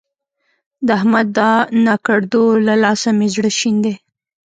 د 0.85 0.87
احمد 0.97 1.27
د 1.37 1.39
ناکړدو 1.85 2.45
له 2.67 2.73
لاسه 2.83 3.09
مې 3.17 3.27
زړه 3.35 3.51
شين 3.57 3.75
دی. 3.85 3.93